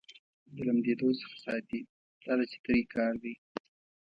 د 0.53 0.55
لمدېدو 0.67 1.09
څخه 1.21 1.35
ساتي 1.45 1.79
دا 2.25 2.33
د 2.39 2.41
چترۍ 2.51 2.83
کار 2.95 3.13
دی. 3.23 3.33